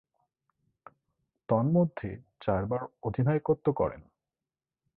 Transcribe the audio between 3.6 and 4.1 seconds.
করেন।